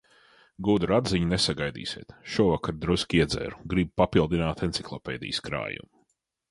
[0.67, 5.93] Gudru atziņu nesagaidīsiet, šovakar drusku iedzēru, gribu papildināt enciklopēdijas krājumu.